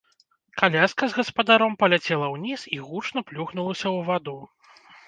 Каляска 0.61 1.09
з 1.11 1.17
гаспадаром 1.17 1.77
паляцела 1.83 2.33
ўніз 2.35 2.61
і 2.79 2.83
гучна 2.89 3.19
плюхнулася 3.29 3.83
ў 3.83 3.99
ваду. 4.11 4.37